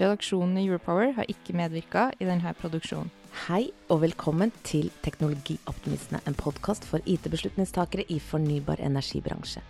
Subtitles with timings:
[0.00, 3.10] Redaksjonen i Europower har ikke medvirka i denne produksjonen.
[3.46, 9.62] Hei og velkommen til Teknologioptimistene, en podkast for IT-beslutningstakere i fornybar energibransje.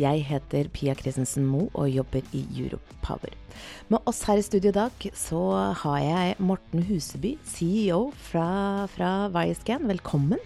[0.00, 3.36] Jeg heter Pia Christensen Moe og jobber i Europower.
[3.92, 5.42] Med oss her i studio i dag så
[5.82, 9.88] har jeg Morten Huseby, CEO fra, fra Wirescan.
[9.88, 10.40] Velkommen.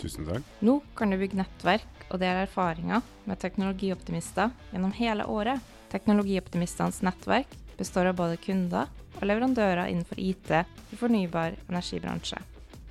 [0.00, 0.56] Tusen takk.
[0.64, 5.64] Nå kan du bygge nettverk og dele erfaringer med teknologioptimister gjennom hele året.
[5.92, 12.40] Teknologioptimistenes nettverk består av både kunder og leverandører innenfor IT i fornybar energibransje.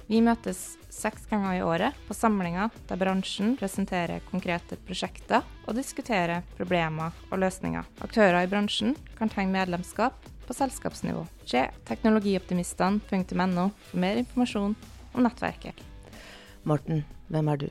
[0.06, 6.46] Vi møtes seks ganger i året på samlinger der bransjen presenterer konkrete prosjekter og diskuterer
[6.60, 7.88] problemer og løsninger.
[8.06, 11.26] Aktører i bransjen kan tegne medlemskap på selskapsnivå.
[11.50, 14.78] Se teknologioptimistene.no for mer informasjon
[15.16, 15.82] om nettverket.
[16.70, 17.02] Morten,
[17.34, 17.68] hvem er du?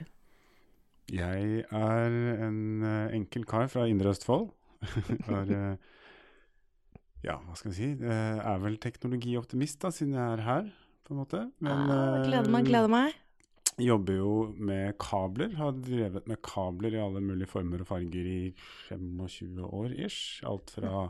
[1.15, 2.15] Jeg er
[2.49, 4.49] en eh, enkel kar fra Indre Østfold.
[5.31, 5.94] Jeg eh,
[7.25, 7.91] ja, hva skal jeg si.
[8.05, 10.73] Jeg er vel teknologioptimist, da, siden jeg er her,
[11.05, 11.43] på en måte.
[11.65, 13.21] Men ah, gleder meg, eh, gleder meg.
[13.81, 15.55] jobber jo med kabler.
[15.59, 18.41] Har drevet med kabler i alle mulige former og farger i
[18.89, 20.43] 25 år ish.
[20.47, 21.09] Alt fra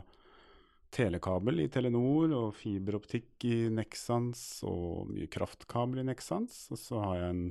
[0.95, 6.69] telekabel i Telenor og fiberoptikk i Nexans og mye kraftkabel i Nexans.
[6.71, 7.45] Og så har jeg en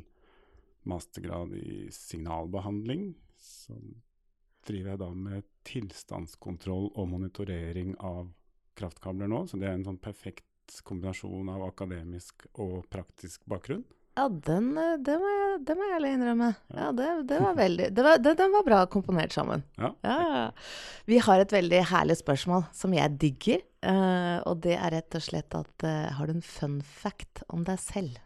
[0.88, 3.12] mastergrad i signalbehandling.
[3.36, 3.76] Så
[4.64, 8.32] driver jeg da med tilstandskontroll og monitorering av
[8.78, 9.44] kraftkabler nå.
[9.50, 10.46] Så det er en sånn perfekt
[10.86, 13.84] kombinasjon av akademisk og praktisk bakgrunn.
[14.14, 16.50] Ja, den, eh, det, må jeg, det må jeg ærlig innrømme.
[16.70, 19.64] Ja, det, det var veldig det var, det, Den var bra komponert sammen.
[19.80, 19.90] Ja.
[20.06, 20.44] Ja.
[21.10, 23.64] Vi har et veldig herlig spørsmål som jeg digger.
[23.82, 27.66] eh, og det er rett og slett at eh, Har du en fun fact om
[27.66, 28.22] deg selv?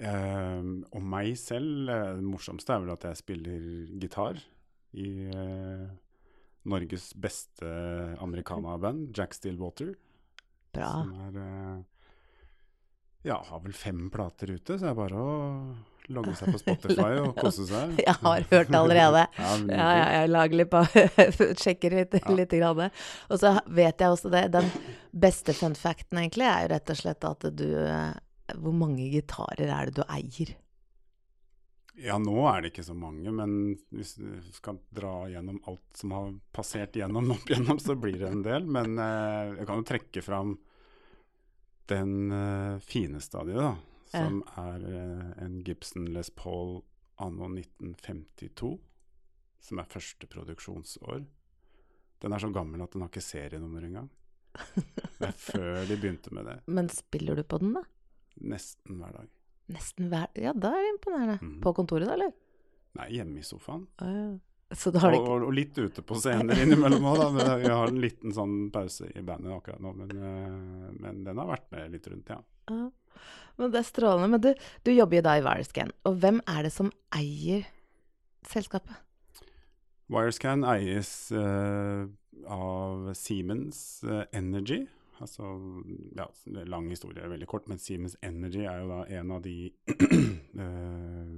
[0.00, 0.64] Eh,
[0.96, 3.68] om meg selv, det morsomste er vel at jeg spiller
[4.00, 4.40] gitar
[4.96, 5.84] i eh,
[6.64, 7.68] Norges beste
[8.24, 9.94] americana-band, Jack Stillwater.
[10.74, 10.92] Bra.
[11.02, 11.82] Som er eh,
[13.28, 15.34] Ja, har vel fem plater ute, så det er bare å
[16.12, 17.94] logge seg på Spotify og kose seg.
[18.02, 19.22] Jeg har hørt det allerede.
[19.38, 19.86] Ja, Ja,
[20.18, 20.82] jeg lager litt på
[21.62, 22.34] Sjekker litt, Ja.
[22.36, 22.82] litt grann.
[23.30, 24.42] Og så vet jeg også det.
[24.56, 24.68] Den
[25.12, 28.12] beste fun facten egentlig er jo rett og slett at du eh,
[28.60, 30.52] Hvor mange gitarer er det du eier?
[31.96, 36.14] Ja, nå er det ikke så mange, men hvis du skal dra gjennom alt som
[36.14, 38.66] har passert gjennom opp gjennom, så blir det en del.
[38.66, 40.56] Men eh, jeg kan jo trekke fram
[41.92, 43.70] den eh, fineste av de, da.
[44.10, 46.80] Som er eh, en Gibson Les Paul
[47.22, 48.74] anno 1952.
[49.62, 51.22] Som er første produksjonsår.
[52.24, 54.10] Den er så gammel at den har ikke serienummer engang.
[54.54, 56.58] Det er før de begynte med det.
[56.66, 57.86] Men spiller du på den, da?
[58.50, 59.30] Nesten hver dag.
[59.72, 61.38] Nesten hver Ja, da er det imponerende.
[61.40, 61.60] Mm.
[61.64, 62.34] På kontoret, da, eller?
[62.98, 63.86] Nei, hjemme i sofaen.
[64.02, 64.26] Ah, ja.
[64.74, 67.56] Så da har Og, og, litt ute på scener innimellom òg, da.
[67.60, 69.92] Vi har en liten sånn pause i bandet akkurat nå.
[70.00, 72.40] Men, eh, men den har vært med litt rundt, ja.
[72.72, 72.90] Ah,
[73.60, 74.30] Men det er strålende.
[74.34, 74.50] Men du,
[74.82, 75.94] du jobber jo da i Wirescan.
[76.08, 77.68] Og hvem er det som eier
[78.50, 78.98] selskapet?
[80.12, 82.04] Wirescan eies eh,
[82.50, 84.84] av Siemens eh, Energy.
[85.22, 85.44] Altså,
[86.16, 86.26] ja,
[86.66, 89.54] lang historie, er veldig kort, men Siemens Energy er jo da en av de
[90.64, 91.36] eh,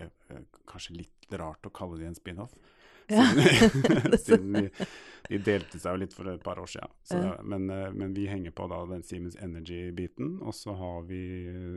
[0.00, 2.56] eh, eh, Kanskje litt rart å kalle det en spin-off.
[3.06, 3.22] Ja.
[4.18, 4.86] Siden, de,
[5.28, 6.90] de delte seg jo litt for et par år siden.
[7.06, 7.36] Så, Ja.
[7.46, 11.20] men, eh, men vi henger på da den Siemens Energy-biten, og så har vi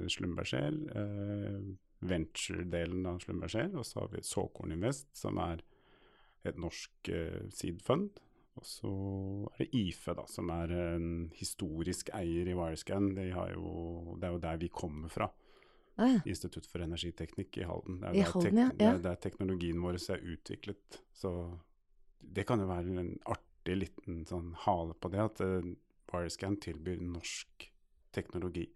[0.10, 0.80] Slumberger.
[0.90, 1.60] Eh,
[2.10, 5.62] venture-delen av Slumberger, og så har vi Såkorn Invest, som er
[6.50, 8.10] et norsk eh, seed fund.
[8.60, 8.90] Og så
[9.54, 11.10] er det IFE, da, som er en
[11.40, 13.14] historisk eier i Wirescan.
[13.16, 15.30] De har jo, det er jo der vi kommer fra.
[16.00, 16.20] Ah, ja.
[16.32, 18.02] Institutt for energiteknikk i Halden.
[18.02, 21.00] Det er, I der Halden, tek- ja, det er der teknologien vår er utviklet.
[21.16, 21.32] Så
[22.20, 25.72] det kan jo være en artig liten sånn hale på det, at uh,
[26.12, 27.68] Wirescan tilbyr norsk
[28.16, 28.68] teknologi.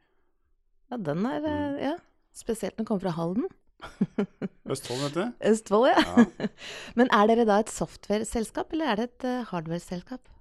[0.92, 1.80] ja, den er eh, Mm.
[1.84, 1.94] Ja.
[2.34, 3.48] Spesielt når den kommer fra Halden.
[4.74, 5.24] Østfold, vet du.
[5.50, 6.04] Østfold, ja.
[6.04, 6.48] Ja.
[7.00, 10.32] Men er dere da et software-selskap, eller er det et eh, hardware-selskap?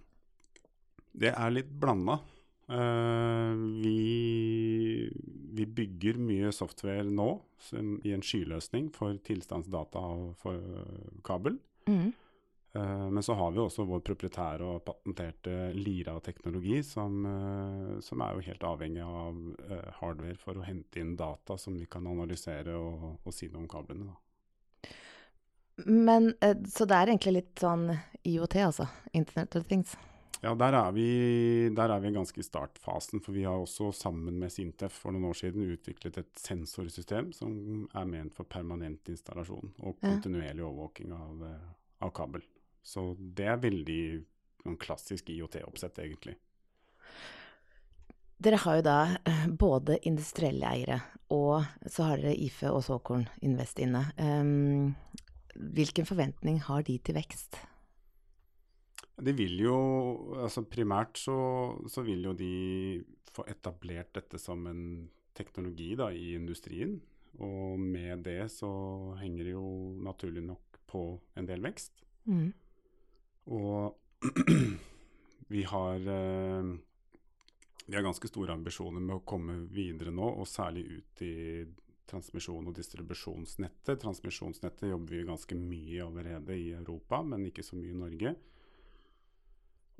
[1.12, 2.20] Det er litt blanda.
[2.72, 5.10] Uh, vi,
[5.52, 7.28] vi bygger mye software nå
[8.06, 10.04] i en skyløsning for tilstandsdata
[10.40, 10.62] for
[11.26, 11.58] kabel.
[11.90, 12.12] Mm.
[12.74, 18.32] Eh, men så har vi også vår proprietære og patenterte Lira-teknologi, som, eh, som, er
[18.32, 22.76] jo helt avhengig av eh, hardware for å hente inn data som vi kan analysere
[22.78, 24.08] og, og si noe om kablene.
[24.08, 24.94] Da.
[25.82, 26.34] Men
[26.68, 27.90] Så det er egentlig litt sånn
[28.28, 28.86] IOT, altså?
[29.12, 29.96] Internet of Things?
[30.42, 33.22] Ja, der er, vi, der er vi ganske i startfasen.
[33.22, 37.84] For vi har også sammen med Sintef for noen år siden utviklet et sensorsystem som
[37.94, 41.46] er ment for permanent installasjon og kontinuerlig overvåking av,
[42.02, 42.44] av kabel.
[42.82, 44.02] Så det er veldig
[44.66, 46.36] noen klassisk IOT-oppsett, egentlig.
[48.42, 48.98] Dere har jo da
[49.28, 50.98] eh, både industrielle eiere,
[51.30, 54.02] og så har dere IFE og Såkorn Invest inne.
[54.18, 54.94] Um,
[55.54, 57.60] hvilken forventning har de til vekst?
[59.22, 59.76] De vil jo,
[60.42, 61.36] altså Primært så,
[61.86, 62.54] så, vil jo de
[63.30, 64.82] få etablert dette som en
[65.36, 66.98] teknologi da, i industrien.
[67.38, 68.72] Og med det så
[69.20, 69.66] henger det jo
[70.02, 71.04] naturlig nok på
[71.38, 72.02] en del vekst.
[72.26, 72.50] Mm.
[73.50, 73.98] Og
[75.52, 76.74] vi har, eh,
[77.86, 81.34] vi har ganske store ambisjoner med å komme videre nå, og særlig ut i
[82.12, 83.98] transmisjon- og distribusjonsnettet.
[84.02, 88.34] Transmisjonsnettet jobber vi ganske mye allerede i Europa, men ikke så mye i Norge.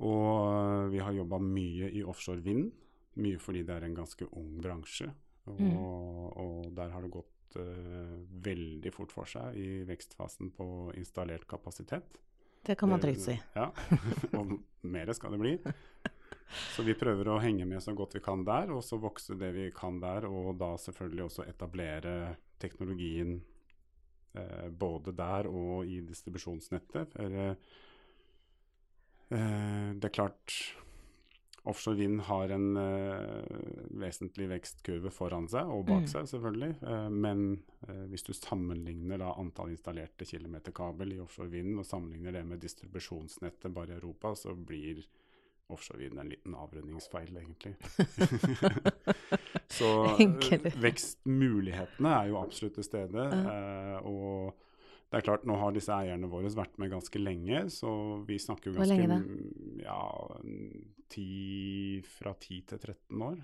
[0.03, 2.71] Og eh, vi har jobba mye i offshore vind,
[3.21, 5.09] mye fordi det er en ganske ung bransje.
[5.51, 5.77] Og, mm.
[6.39, 8.13] og der har det gått uh,
[8.45, 12.15] veldig fort for seg i vekstfasen på installert kapasitet.
[12.63, 13.35] Det kan man trygt si.
[13.59, 13.71] Ja,
[14.39, 14.55] og
[14.87, 15.53] mer skal det bli.
[16.75, 19.49] Så vi prøver å henge med så godt vi kan der, og så vokse det
[19.55, 20.27] vi kan der.
[20.29, 23.39] Og da selvfølgelig også etablere teknologien
[24.37, 27.17] eh, både der og i distribusjonsnettet.
[27.17, 27.55] For eh,
[29.33, 30.59] eh det er klart
[31.63, 33.43] Offshore vind har en uh,
[33.95, 36.09] vesentlig vekstkurve foran seg, og bak mm.
[36.11, 36.71] seg selvfølgelig.
[36.83, 37.45] Uh, men
[37.87, 42.43] uh, hvis du sammenligner da antall installerte kilometer kabel i offshore vind, og sammenligner det
[42.49, 45.05] med distribusjonsnettet bare i Europa, så blir
[45.71, 47.77] offshore vind en liten avrundingsfeil, egentlig.
[49.77, 49.93] så
[50.83, 53.29] vekstmulighetene er jo absolutt til stede.
[54.03, 54.51] og
[55.13, 57.89] det er klart, Nå har disse eierne våre vært med ganske lenge, så
[58.25, 59.83] vi snakker jo ganske Hvor lenge da?
[59.85, 59.99] Ja,
[61.13, 63.35] ti, fra 10 til 13 år.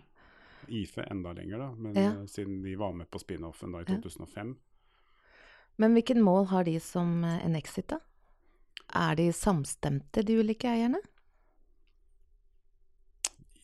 [0.79, 2.15] IFE enda lenger, da, men ja.
[2.25, 4.55] siden de var med på spin-offen da i 2005.
[5.77, 7.99] Men hvilken mål har de som uh, en exit, da?
[8.97, 11.03] Er de samstemte, de ulike eierne?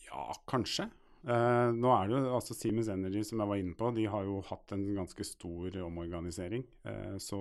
[0.06, 0.86] Ja, kanskje.
[1.26, 4.30] Uh, nå er det jo altså Siemens Energy, som jeg var inne på, de har
[4.30, 6.62] jo hatt en ganske stor omorganisering.
[6.86, 7.40] Uh, så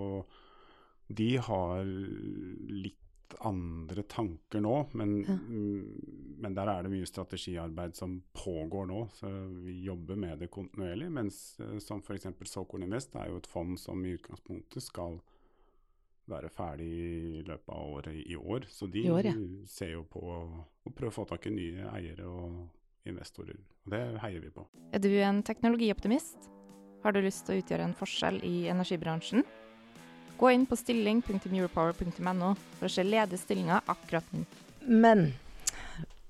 [1.07, 3.01] de har litt
[3.39, 5.35] andre tanker nå, men, ja.
[5.37, 9.05] men, der er det mye strategiarbeid som pågår nå.
[9.17, 9.29] Så
[9.65, 11.09] vi jobber med det kontinuerlig.
[11.13, 12.29] Mens eh, som f.eks.
[12.49, 15.19] Såkorn Invest er jo et fond som i utgangspunktet skal
[16.29, 18.65] være ferdig i løpet av året i år.
[18.69, 19.35] Så de år, ja.
[19.69, 23.59] ser jo på å prøve å få tak i nye eiere og investorer.
[23.85, 24.65] Og det heier vi på.
[24.93, 26.49] Er du en teknologioptimist?
[27.05, 29.45] Har du lyst til å utgjøre en forskjell i energibransjen?
[30.37, 34.43] Gå inn på stilling.europower.no for å se ledige stillinger akkurat nå.
[34.85, 35.29] Men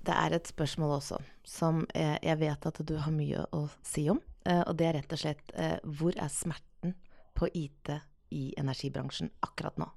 [0.06, 4.20] det er et spørsmål også som jeg vet at du har mye å si om.
[4.46, 6.94] Eh, og det er rett og slett eh, hvor er smerten
[7.36, 7.92] på IT
[8.34, 9.88] i energibransjen akkurat nå?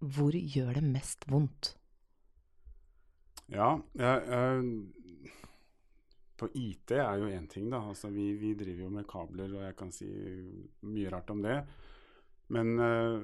[0.00, 1.74] Hvor gjør det mest vondt?
[3.50, 5.30] Ja, jeg, jeg,
[6.38, 7.82] på IT er jo én ting, da.
[7.90, 10.08] Altså, vi, vi, driver jo med kabler, og jeg kan si
[10.86, 11.58] mye rart om det.
[12.50, 13.22] Men uh,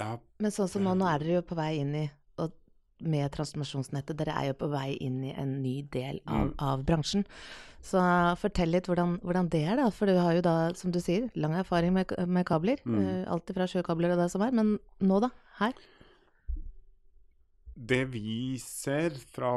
[0.00, 2.06] ja Men sånn som nå, nå er dere jo på vei inn i
[2.40, 2.54] og
[3.02, 6.54] med transformasjonsnettet, dere er jo på vei inn i en ny del av, mm.
[6.70, 7.26] av bransjen.
[7.82, 9.88] Så uh, fortell litt hvordan, hvordan, det er, da.
[9.92, 12.80] For du har jo da, som du sier, lang erfaring med, med kabler.
[12.86, 13.26] Mm.
[13.32, 14.54] Alt fra sjøkabler og det som er.
[14.54, 15.32] Men nå, da?
[15.58, 15.74] Her?
[17.74, 19.54] Det vi ser fra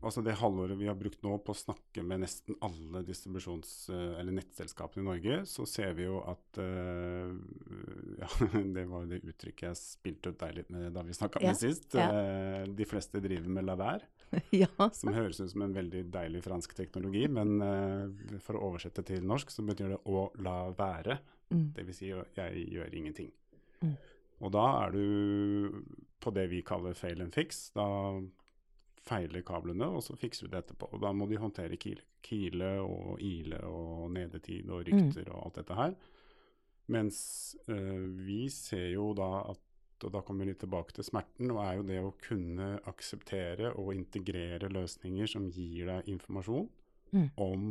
[0.00, 4.14] altså det halvåret vi har brukt nå på å snakke med nesten alle distribusjons- eh,
[4.20, 7.34] eller nettselskapene i Norge, så ser vi jo at uh,
[8.22, 11.52] Ja, det var det uttrykket jeg spilte ut deg litt med da vi snakka ja,
[11.52, 11.98] med sist.
[11.98, 12.08] Ja.
[12.08, 14.08] Uh, de fleste driver med lavær,
[14.62, 14.88] ja.
[14.96, 17.26] som høres ut som en veldig deilig fransk teknologi.
[17.28, 21.20] Men uh, for å oversette til norsk så betyr det å la være.
[21.52, 21.68] Mm.
[21.76, 22.00] Dvs.
[22.00, 23.30] Si, jeg gjør ingenting.
[23.84, 23.96] Mm.
[24.44, 25.04] Og da er du
[26.24, 27.68] på det vi kaller fail and fix.
[27.76, 27.86] Da
[29.04, 30.88] feiler kablene, og så fikser vi det etterpå.
[30.96, 35.34] Og da må de håndtere kile, kile og ile og nedetid og rykter mm.
[35.34, 35.96] og alt dette her.
[36.94, 37.18] Mens
[37.68, 39.60] øh, vi ser jo da at
[40.04, 43.70] og da kommer vi litt tilbake til smerten, og er jo det å kunne akseptere
[43.80, 46.66] og integrere løsninger som gir deg informasjon
[47.14, 47.28] mm.
[47.40, 47.70] om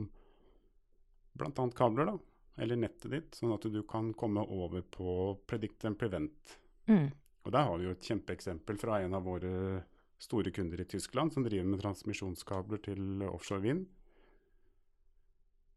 [1.37, 1.65] bl.a.
[1.77, 2.15] kabler, da,
[2.63, 6.57] eller nettet ditt, sånn at du kan komme over på predict and prevent.
[6.89, 7.11] Mm.
[7.43, 9.83] Og der har vi jo et kjempeeksempel fra en av våre
[10.23, 13.83] store kunder i Tyskland, som driver med transmisjonskabler til offshore vind.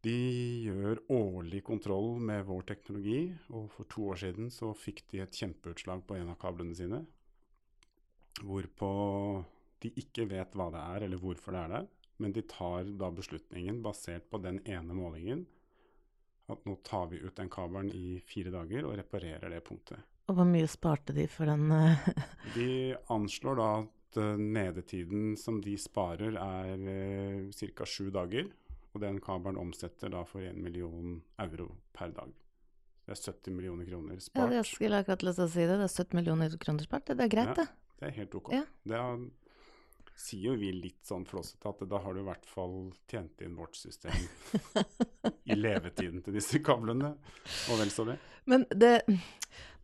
[0.07, 0.15] De
[0.69, 5.35] gjør årlig kontroll med vår teknologi, og for to år siden så fikk de et
[5.35, 7.01] kjempeutslag på en av kablene sine.
[8.37, 8.91] Hvorpå
[9.83, 11.87] de ikke vet hva det er eller hvorfor det er der,
[12.23, 15.43] men de tar da beslutningen basert på den ene målingen
[16.47, 19.99] at nå tar vi ut den kabelen i fire dager og reparerer det punktet.
[20.27, 22.07] Og hvor mye sparte de for den eh,
[22.57, 22.69] De
[23.13, 27.87] anslår da at eh, nedetiden som de sparer er uh, ca.
[27.87, 28.49] sju dager.
[28.95, 32.31] Og den kabelen omsetter da for 1 million euro per dag.
[33.07, 34.51] Det er 70 millioner kroner spart.
[34.51, 35.75] Ja, jeg skulle akkurat lyst til å si det.
[35.79, 37.11] Det er 70 millioner kroner spart.
[37.13, 37.61] Det er greit, Ja.
[37.61, 37.67] det.
[37.99, 38.49] Det er helt ok.
[38.51, 38.63] Ja.
[38.83, 39.21] Det er,
[40.17, 42.75] sier jo vi litt sånn flåsete at da har du i hvert fall
[43.09, 44.15] tjent inn vårt system
[45.45, 47.13] i levetiden til disse kablene,
[47.69, 48.17] og vel så det.
[48.49, 48.93] Men det,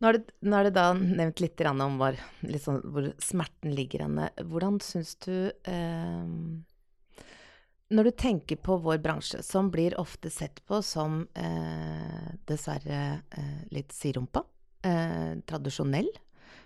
[0.00, 3.74] nå, er det, nå er det da nevnt litt om hvor, litt sånn, hvor smerten
[3.76, 4.30] ligger henne.
[4.40, 6.30] Hvordan syns du eh,
[7.94, 13.02] Når du tenker på vår bransje, som blir ofte sett på som eh, dessverre
[13.36, 14.46] eh, litt sirumpa,
[14.82, 16.10] eh, tradisjonell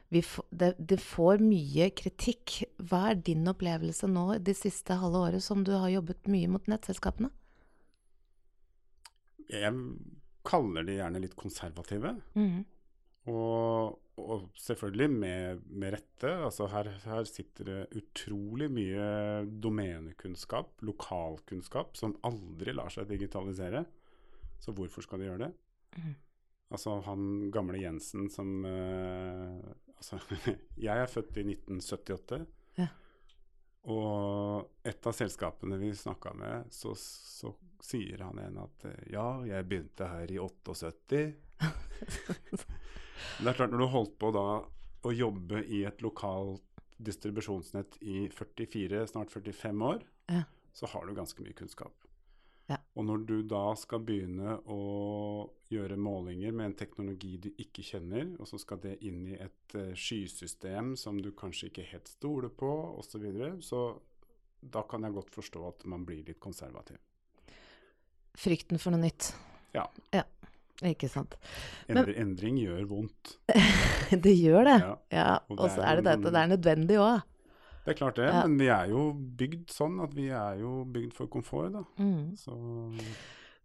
[0.09, 2.63] det, det får mye kritikk.
[2.81, 6.71] Hva er din opplevelse nå det siste halve året som du har jobbet mye mot
[6.71, 7.31] nettselskapene?
[9.49, 9.73] Jeg
[10.49, 12.15] kaller de gjerne litt konservative.
[12.37, 12.65] Mm.
[13.29, 16.31] Og, og selvfølgelig med, med rette.
[16.47, 19.09] Altså her, her sitter det utrolig mye
[19.61, 23.85] domenekunnskap, lokalkunnskap, som aldri lar seg digitalisere.
[24.59, 25.53] Så hvorfor skal de gjøre det?
[25.99, 26.17] Mm.
[26.73, 30.19] Altså han gamle Jensen som eh, Altså,
[30.87, 32.41] jeg er født i 1978.
[32.79, 32.89] Ja.
[33.89, 37.53] Og et av selskapene vi snakka med, så, så
[37.83, 41.23] sier han en at eh, ja, jeg begynte her i 78.
[43.39, 44.45] Det er klart, når du holdt på da
[45.09, 46.63] å jobbe i et lokalt
[47.03, 50.43] distribusjonsnett i 44, snart 45 år, Ja.
[50.75, 51.95] så har du ganske mye kunnskap.
[52.99, 54.79] Og når du da skal begynne å
[55.71, 59.77] gjøre målinger med en teknologi du ikke kjenner, og så skal det inn i et
[59.79, 63.83] eh, skysystem som du kanskje ikke helt stoler på, osv., så, videre, så
[64.59, 66.99] da kan jeg godt forstå at man blir litt konservativ.
[68.39, 69.31] Frykten for noe nytt.
[69.77, 69.87] Ja.
[70.15, 70.25] ja.
[70.87, 71.35] Ikke sant.
[71.91, 73.37] Men- Endring, gjør vondt.
[74.27, 74.79] Det gjør det.
[74.83, 74.93] Ja.
[75.15, 77.23] Ja, Og så er det dette, det er nødvendig òg.
[77.89, 78.43] Det er klart det, Ja.
[78.47, 81.85] men vi er jo bygd sånn at vi er jo bygd for komfort, da.
[81.97, 82.37] Mm.
[82.37, 82.53] Så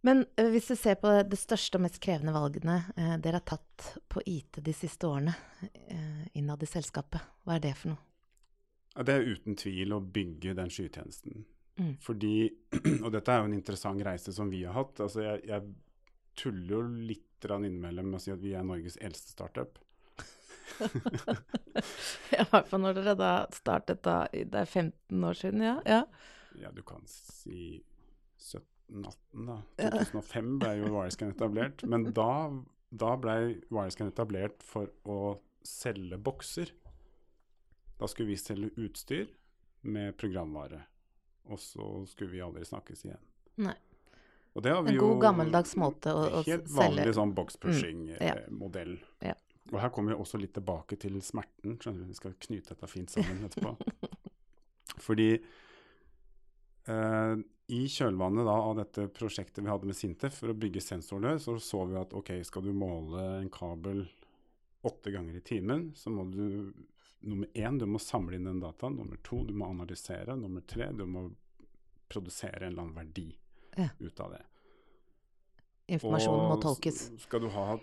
[0.04, 3.44] Men eh, hvis du ser på det største og mest krevende valgene eh, dere har
[3.44, 8.00] tatt på IT de siste årene eh, innad i selskapet, hva er det for noe?
[8.94, 11.44] ja, det er uten tvil å bygge den skytjenesten.
[11.80, 11.96] Mm.
[12.00, 12.34] Fordi,
[13.04, 15.00] og dette er jo en interessant reise som vi har hatt.
[15.00, 15.74] altså Jeg, jeg
[16.38, 19.76] tuller jo litt innimellom med å si at vi er Norges eldste startup.
[22.38, 25.76] I hvert fall når dere da startet da, det er 15 år siden, ja?
[25.88, 26.02] ja.
[26.60, 27.82] Ja, du kan si
[28.40, 29.58] 17-18, da.
[29.80, 31.84] 2005 ble jo Wirescan etablert.
[31.90, 32.30] Men da,
[32.94, 33.36] da ble
[33.70, 36.70] Wirescan etablert for å selge bokser.
[37.98, 39.30] Da skulle vi selge utstyr
[39.88, 40.84] med programvare.
[41.52, 43.24] Og så skulle vi aldri snakkes igjen.
[43.64, 43.76] Nei.
[44.54, 47.34] Og det har vi En jo god gammeldags måte å, å Helt vanlig sånn Mm,
[47.34, 47.34] ja.
[47.40, 48.94] boxpushing-modell.
[49.26, 49.34] Ja.
[49.74, 51.76] Og her kommer vi også litt tilbake til smerten.
[51.82, 53.74] skjønner du, Vi skal knyte dette fint sammen etterpå.
[55.06, 55.30] Fordi
[56.86, 57.34] eh,
[57.74, 61.56] i kjølvannet da, av dette prosjektet vi hadde med Sintef for å bygge sensorene, så
[61.58, 64.04] så vi at ok, skal du måle en kabel
[64.84, 66.72] åtte ganger i timen, så må du
[67.24, 68.98] nummer én, du må samle inn den dataen.
[69.00, 70.36] Nummer to, du må analysere.
[70.36, 71.30] Nummer tre, du må
[72.12, 73.30] produsere en eller annen verdi
[73.78, 73.88] Ja.
[73.98, 74.42] ut av det.
[75.96, 77.06] Informasjonen må tolkes.
[77.24, 77.78] Skal du ha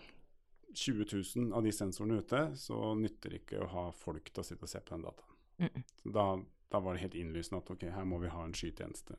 [0.74, 4.46] 20 000 av de sensorene ute, så nytter det ikke å ha folk til å
[4.48, 5.36] sitte og se på den dataen.
[5.62, 5.84] Mm.
[6.04, 6.25] Så Da,
[6.72, 9.18] da var det helt innlysende at ok, her må vi ha en skytjeneste.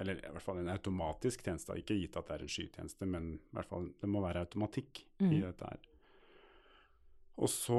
[0.00, 1.76] Eller i hvert fall en automatisk tjeneste.
[1.78, 5.04] Ikke gitt at det er en skytjeneste, men i hvert fall det må være automatikk
[5.20, 5.40] i Mm.
[5.42, 5.78] dette her.
[7.36, 7.78] Og så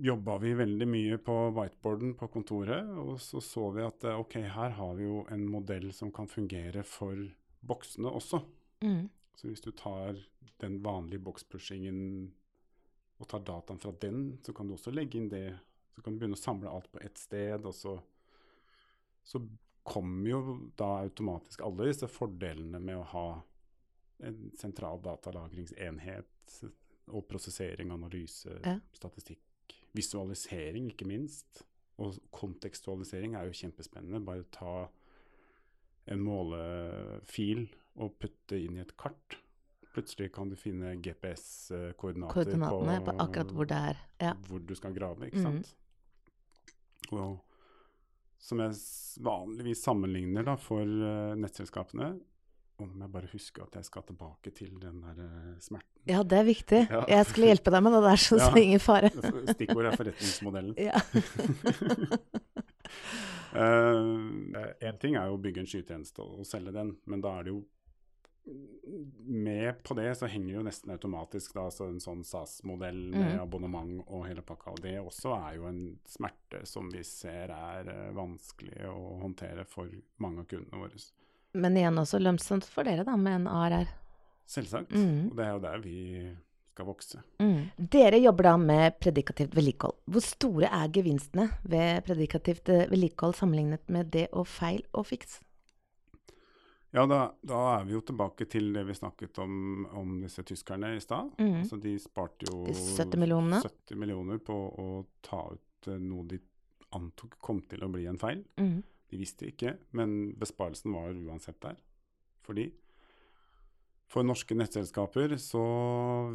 [0.00, 4.36] jobba vi veldig mye på whiteboarden på kontoret, og så så vi at eh, ok,
[4.54, 7.16] her har vi jo en modell som kan fungere for
[7.66, 8.42] boksene også.
[8.84, 9.08] Mm.
[9.40, 10.18] Så hvis du tar
[10.60, 12.00] den vanlige boxpushingen
[13.20, 15.46] og tar dataen fra den, så kan du også legge inn det.
[15.94, 17.94] Så kan du begynne å samle alt på ett sted, og så,
[19.24, 19.40] så
[19.88, 20.42] kommer jo
[20.76, 23.24] da automatisk alle disse fordelene med å ha
[24.28, 26.60] en sentral datalagringsenhet
[27.08, 28.76] og prosessering, analyse, Ja.
[28.92, 31.64] statistikk, visualisering ikke minst.
[31.96, 34.24] Og kontekstualisering er jo kjempespennende.
[34.24, 34.88] Bare ta
[36.06, 37.68] en målefil
[38.00, 39.36] og putte inn i et kart.
[39.90, 43.96] plutselig kan du finne GPS-koordinater Koordinatene på akkurat hvor det er.
[44.22, 44.32] Ja.
[44.48, 45.46] hvor du skal grave, ikke Mm.
[45.62, 45.76] sant.
[47.10, 47.40] Og
[48.38, 48.76] som jeg
[49.20, 52.12] vanligvis sammenligner da for uh, nettselskapene,
[52.80, 55.98] om jeg bare husker at jeg skal tilbake til den der eh, smerten.
[56.08, 56.78] ja, det er viktig.
[56.94, 57.02] Ja.
[57.08, 58.46] Jeg skulle hjelpe deg med det der, så Ja.
[58.50, 59.10] så ingen fare.
[59.52, 60.74] Stikkord er forretningsmodellen.
[60.78, 60.96] Ja.
[64.80, 67.52] Én ting er jo å bygge en skytjeneste og selge den, men da er det
[67.54, 67.60] jo
[69.24, 73.42] med på det så henger jo nesten automatisk da, så en sånn SAS-modell med Mm.
[73.42, 74.72] abonnement og hele pakka.
[74.72, 79.64] Og det også er jo en smerte som vi ser er uh, vanskelig å håndtere
[79.64, 79.88] for
[80.18, 81.00] mange av kundene våre.
[81.54, 83.88] Men igjen også lønnsomt for dere, da, med en ARR.
[84.46, 84.90] Selvsagt.
[84.90, 85.30] Mm.
[85.30, 85.98] Og det er jo der vi
[86.70, 87.22] skal vokse.
[87.76, 89.96] Dere jobber da med predikativt vedlikehold.
[90.06, 95.40] Hvor store er gevinstene ved predikativt eh, vedlikehold sammenlignet med det å feil og fiks?
[96.90, 100.96] Ja, da, da er vi jo tilbake til det vi snakket om, om disse tyskerne
[100.96, 101.30] i stad.
[101.38, 101.60] Mm.
[101.62, 103.60] Altså, de sparte jo De 70 millionene.
[103.62, 104.88] 70 millioner på å
[105.22, 106.40] ta ut eh, noe de
[106.98, 108.42] antok kom til å bli en feil.
[108.58, 108.80] Mm.
[109.10, 111.78] De visste ikke, men besparelsen var uansett der.
[112.46, 112.66] Fordi
[114.10, 115.62] for norske nettselskaper så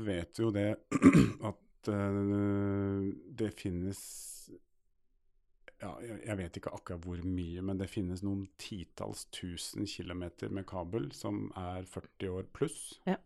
[0.06, 0.70] vet vi jo det
[1.50, 3.04] at uh,
[3.36, 4.00] det finnes
[5.82, 10.68] ja, jeg, vet ikke akkurat hvor mye, men det finnes noen titalls tusen kilometer med
[10.70, 12.80] kabel som er 40 år pluss.
[13.10, 13.20] Ja.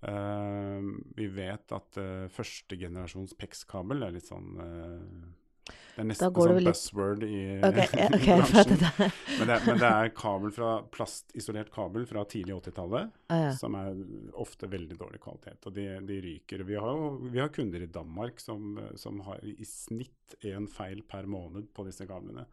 [0.00, 0.80] Uh,
[1.18, 5.26] vi vet at uh, første generasjons PEX-kabel er litt sånn eh,
[5.96, 8.80] Det er nesten sånn litt- buzzword i okay, ja, ok, bransjen.
[8.80, 9.08] det.
[9.38, 13.52] Men det, men det er kabel fra plastisolert kabel fra tidlig 80-tallet, Ah, ja.
[13.58, 13.94] som er
[14.40, 15.58] ofte veldig dårlig kvalitet.
[15.68, 16.64] Og de, de ryker.
[16.68, 21.26] Vi har vi har kunder i Danmark som, som har i snitt én feil per
[21.30, 22.46] måned på disse kablene.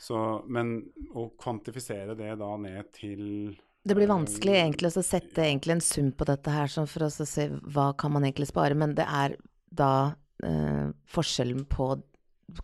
[0.00, 0.16] Så,
[0.48, 0.78] men
[1.12, 3.20] å kvantifisere det da ned til
[3.84, 7.10] Det blir vanskelig egentlig å sette egentlig en sum på dette her, sånn for å
[7.12, 9.36] se hva kan man egentlig spare, men det er
[9.70, 9.90] da
[10.46, 11.90] eh, forskjellen på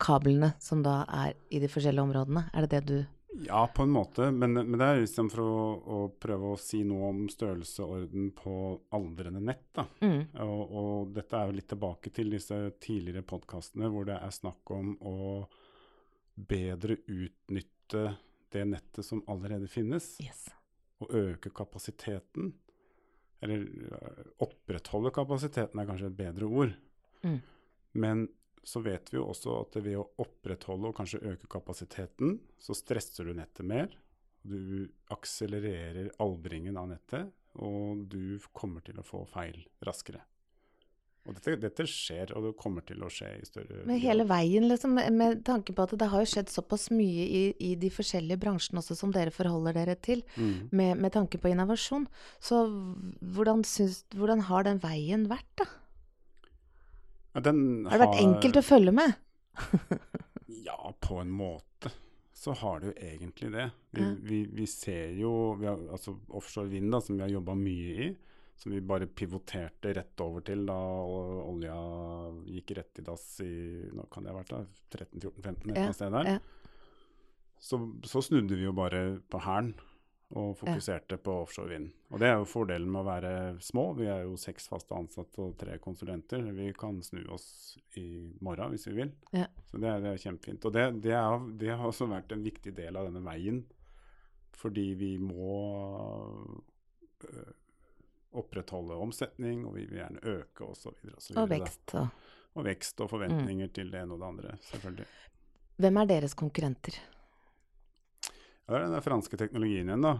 [0.02, 2.48] kablene som da er i de forskjellige områdene.
[2.52, 2.96] Er det det du
[3.46, 6.80] Ja, på en måte, men, men det er liksom for å, å prøve å si
[6.88, 8.54] noe om størrelseorden på
[8.96, 9.66] aldrende nett.
[9.76, 9.84] da.
[10.00, 10.22] mm.
[10.40, 14.72] Og, og dette er jo litt tilbake til disse tidligere podkastene hvor det er snakk
[14.72, 15.16] om å
[16.36, 18.06] bedre utnytte
[18.52, 20.46] det nettet som allerede finnes, Yes.
[21.02, 22.54] og øke kapasiteten.
[23.44, 26.72] Eller øh, opprettholde kapasiteten er kanskje et bedre ord.
[27.22, 27.38] Mm.
[27.96, 28.26] Men
[28.66, 33.28] så vet vi jo også at ved å opprettholde og kanskje øke kapasiteten, så stresser
[33.28, 33.92] du nettet mer.
[34.46, 37.30] Du akselererer aldringen av nettet,
[37.62, 40.20] og du kommer til å få feil raskere.
[41.26, 44.68] Og dette, dette skjer, og det kommer til å skje i større Men hele veien,
[44.70, 47.90] liksom, med- med tanke på at det har jo skjedd såpass mye i, i de
[47.90, 50.68] forskjellige bransjene også som dere forholder dere til, Mm.
[50.70, 52.06] med, med tanke på innovasjon.
[52.40, 52.60] Så
[53.20, 55.64] hvordan, syns, hvordan har den veien vært, da?
[57.44, 59.16] Den Har det vært enkelt å følge med?
[60.66, 61.90] Ja, på en måte
[62.36, 63.64] så har det jo egentlig det.
[63.96, 64.12] Vi, Ja.
[64.28, 67.94] vi, vi ser jo vi har, altså Offshore vind, da, som vi har jobba mye
[68.06, 68.08] i,
[68.56, 71.76] som vi bare pivoterte rett over til da olja
[72.46, 73.50] gikk rett i dass i
[73.94, 74.60] nå kan det ha vært da,
[74.94, 76.30] 13-14-15, et eller annet sted der.
[76.36, 76.38] ja.
[77.58, 79.72] Så, så snudde vi jo bare på hælen
[80.34, 81.90] og fokuserte på offshore vind.
[82.10, 83.92] Og det er jo fordelen med å være små.
[83.98, 86.42] Vi er jo seks faste ansatte og tre konsulenter.
[86.56, 89.12] Vi kan snu oss i morgen hvis vi vil.
[89.36, 89.46] Ja.
[89.70, 90.66] Så det er, det er kjempefint.
[90.66, 93.62] Og det, det, er, det har også vært en viktig del av denne veien.
[94.56, 95.60] Fordi vi må
[97.30, 97.54] øh,
[98.40, 100.96] opprettholde omsetning, og vi vil gjerne øke osv.
[101.36, 105.06] Og vekst og Og vekst og forventninger til det ene og det andre, selvfølgelig.
[105.76, 106.96] Hvem er deres konkurrenter?
[108.66, 110.16] Ja, det er den der franske teknologien igjen, da.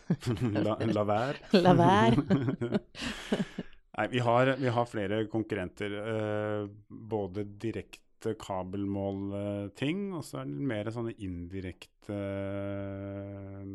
[0.64, 1.60] la, la være.
[1.60, 2.78] La være.
[3.92, 5.96] Nei, vi har, vi har flere konkurrenter.
[6.00, 13.74] Eh, både direkte kabelmålting, og så er det mer sånne indirekte eh,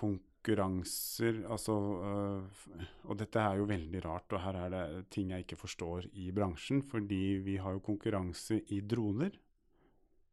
[0.00, 1.44] konkurranser.
[1.46, 1.76] Altså
[2.08, 6.10] eh, Og dette er jo veldig rart, og her er det ting jeg ikke forstår
[6.18, 6.82] i bransjen.
[6.82, 9.38] Fordi vi har jo konkurranse i droner.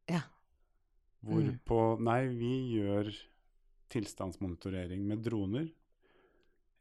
[0.10, 0.24] Ja.
[1.28, 3.12] Hvorpå Nei, vi gjør
[3.92, 5.70] tilstandsmonitorering med droner.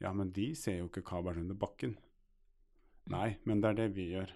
[0.03, 1.95] Ja, men de ser jo ikke kabelen under bakken.
[3.13, 4.35] Nei, men det er det vi gjør.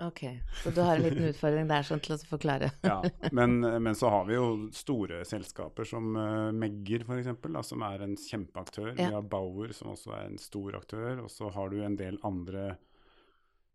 [0.00, 0.22] Ok,
[0.62, 2.70] så du har en liten utfordring der sånn til å forklare.
[2.88, 3.02] Ja,
[3.36, 7.28] men, men så har vi jo store selskaper som uh, Megger f.eks.,
[7.68, 8.94] som er en kjempeaktør.
[8.94, 9.10] Ja.
[9.10, 11.20] Vi har Bauer som også er en stor aktør.
[11.26, 12.78] Og så har du en del andre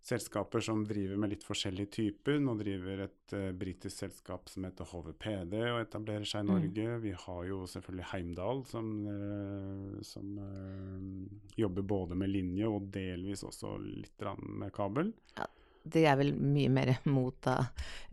[0.06, 2.38] selskaper som driver med litt forskjellige typer.
[2.44, 6.54] Nå driver et uh, britisk selskap som heter HVPD og etablerer seg i Mm.
[6.54, 6.98] Norge.
[7.08, 13.44] Vi har jo selvfølgelig Heimdal som, uh, som uh, jobber både med linje og delvis
[13.50, 15.10] også litt med kabel.
[15.40, 15.48] Ja,
[15.86, 17.46] De er vel mye mer mot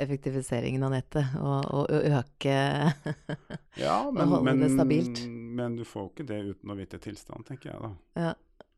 [0.00, 2.56] effektiviseringen av nettet og, og å øke
[3.80, 5.22] Ja, men, holde men, det stabilt.
[5.28, 7.92] men du får ikke det uten å vite tilstand, tenker jeg da.
[8.20, 8.32] Ja,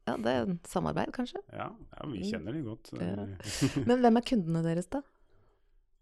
[0.07, 1.41] ja det er samarbeid, kanskje.
[1.53, 2.31] Ja, ja vi Mm.
[2.31, 2.93] kjenner de godt.
[3.01, 3.27] Ja.
[3.89, 5.03] Men hvem er kundene deres, da?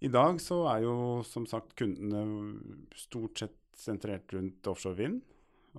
[0.03, 2.25] I dag så er jo som sagt kundene
[2.99, 5.21] stort sett sentrert rundt offshore vind.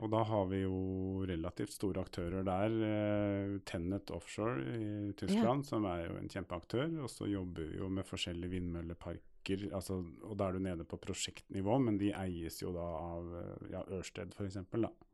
[0.01, 2.71] Og da har vi jo relativt store aktører der.
[2.87, 6.87] Eh, Tennet Offshore i Tyskland, som er jo en kjempeaktør.
[7.03, 9.67] Og så jobber vi jo med forskjellige vindmølleparker.
[9.75, 13.67] Altså, og da er du nede på prosjektnivå, men de eies jo da av eh,
[13.75, 14.57] ja, Ørsted f.eks.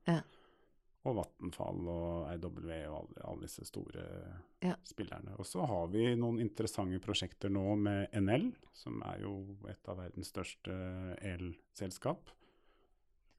[0.08, 0.22] Ja.
[1.08, 4.04] Og Vattenfall og EW og alle, alle disse store
[4.62, 4.74] Ja.
[4.84, 5.38] spillerne.
[5.40, 9.98] Og så har vi noen interessante prosjekter nå med NL, som er jo et av
[10.02, 10.76] verdens største
[11.24, 12.30] elselskap.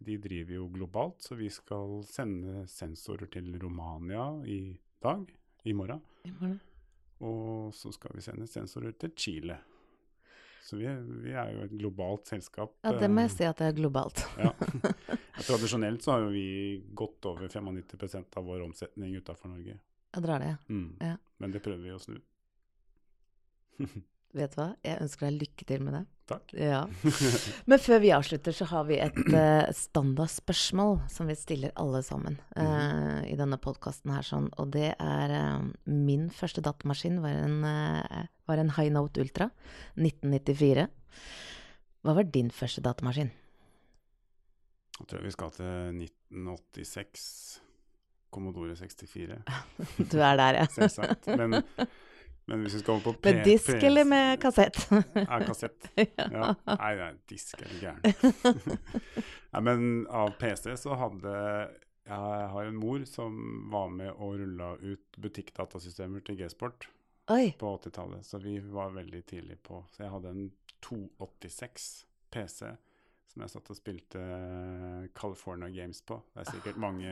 [0.00, 5.26] De driver jo globalt, så vi skal sende sensorer til Romania i dag,
[5.64, 6.00] i morgen.
[6.24, 6.60] i morgen.
[7.20, 9.58] Og så skal vi sende sensorer til Chile.
[10.70, 10.86] Så vi
[11.24, 12.76] vi er jo et globalt selskap.
[12.86, 14.22] Ja, det må jeg eh, si at det er globalt.
[14.38, 14.52] ja.
[15.40, 16.44] Ja, Tradisjonelt så har jo vi
[16.94, 19.78] godt over 95% av vår omsetning utafor Norge.
[20.12, 20.50] Ja, dere har det.
[20.68, 20.88] Mm.
[21.00, 21.14] Ja.
[21.40, 22.18] Men det prøver vi å snu.
[24.36, 26.02] Vet du hva, jeg ønsker deg lykke til med det.
[26.30, 26.52] Takk.
[26.54, 26.84] Ja.
[27.70, 32.38] Men før vi avslutter, så har vi et uh, standardspørsmål som vi stiller alle sammen
[32.54, 34.46] eh, i denne podkasten her, sånn.
[34.62, 37.58] Og det er uh, Min første datamaskin var en,
[38.48, 39.50] var en High Note Ultra
[39.98, 40.86] 1994.
[42.06, 43.34] Hva var din første datamaskin?
[45.00, 47.26] Jeg tror vi skal til 1986.
[48.30, 49.42] Commodore 64,
[50.12, 50.66] Du er der, ja.
[50.70, 51.26] selvsagt.
[51.34, 51.62] Men,
[52.50, 54.76] men hvis vi skal over på Med disk eller med kassett?
[54.90, 55.90] ja, kassett.
[56.20, 56.50] Ja.
[56.66, 58.00] Nei, nei, disk er du gæren.
[59.54, 61.32] Nei, men av PC så hadde
[62.06, 63.40] Jeg har en mor som
[63.72, 66.88] var med og rulla ut butikkdatasystemer til G-sport
[67.30, 67.52] Oi.
[67.58, 69.84] på 80-tallet, så vi var veldig tidlig på.
[69.94, 70.46] Så jeg hadde en
[70.82, 71.90] 286
[72.34, 72.72] PC
[73.30, 74.20] som jeg satt og spilte
[75.14, 76.16] California Games på.
[76.34, 77.10] Det er sikkert mange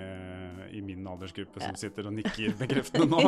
[0.75, 3.21] i min aldersgruppe som sitter og nikker bekreftende nå.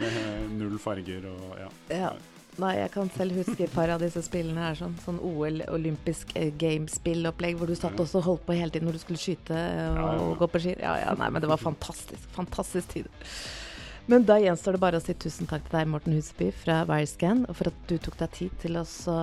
[0.00, 1.70] Med null farger og ja.
[1.94, 2.12] Ja.
[2.60, 4.74] Nei, jeg kan selv huske et par av disse spillene her.
[4.76, 8.02] Sånn, sånn OL, olympisk eh, gamespill-opplegg, hvor du satt Ja.
[8.04, 10.34] også og holdt på hele tiden når du skulle skyte eh, og, Ja, ja, ja.
[10.42, 10.74] gå på ski.
[10.82, 12.26] Ja, ja, nei, men det var fantastisk.
[12.36, 13.08] Fantastisk tid.
[14.10, 17.44] Men da gjenstår det bare å si tusen takk til deg, Morten Huseby fra Wirescan,
[17.48, 19.14] og for at du tok deg tid til å så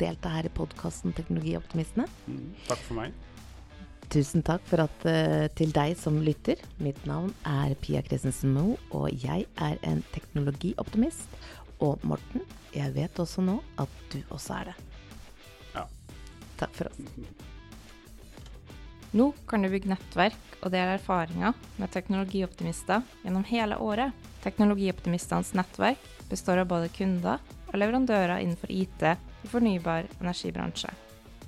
[0.00, 2.08] delta her i podkasten Teknologioptimistene.
[2.26, 3.12] Mm, takk for meg.
[4.12, 6.60] Tusen takk for at, eh, til deg som lytter.
[6.78, 11.28] Mitt navn er Pia Christensen Moe, og jeg er en teknologioptimist.
[11.80, 14.76] Og Morten, jeg vet også nå at du også er det.
[15.74, 15.86] Ja.
[16.60, 17.00] Takk for oss.
[19.14, 24.10] Nå kan du bygge nettverk og dele erfaringer med teknologioptimister gjennom hele året.
[24.42, 27.38] Teknologioptimistenes nettverk består av både kunder
[27.68, 30.90] og leverandører innenfor IT og fornybar energibransje.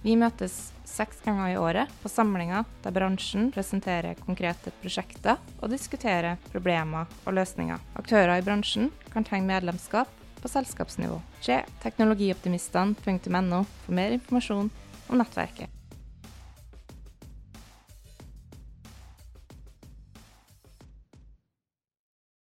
[0.07, 6.39] Vi møtes seks ganger i året på samlinger der bransjen presenterer konkrete prosjekter og diskuterer
[6.53, 7.83] problemer og løsninger.
[7.99, 11.19] Aktører i bransjen kan tegne medlemskap på selskapsnivå.
[11.43, 14.71] Se teknologioptimistene.no for mer informasjon
[15.11, 15.76] om nettverket.